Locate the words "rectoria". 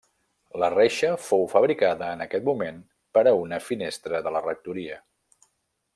4.51-4.99